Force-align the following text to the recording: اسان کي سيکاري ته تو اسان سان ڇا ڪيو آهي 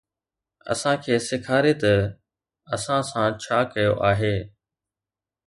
اسان 0.71 0.95
کي 1.03 1.13
سيکاري 1.27 1.73
ته 1.81 1.93
تو 1.99 2.13
اسان 2.75 2.99
سان 3.09 3.27
ڇا 3.43 3.59
ڪيو 3.71 3.93
آهي 4.09 4.35